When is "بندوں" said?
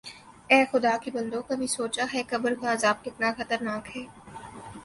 1.15-1.41